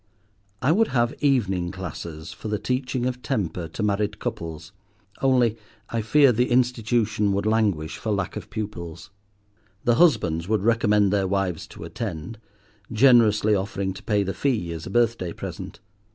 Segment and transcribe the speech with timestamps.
[0.63, 4.71] I would have evening classes for the teaching of temper to married couples,
[5.21, 5.57] only
[5.91, 9.11] I fear the institution would languish for lack of pupils.
[9.83, 12.39] The husbands would recommend their wives to attend,
[12.91, 15.79] generously offering to pay the fee as a birthday present.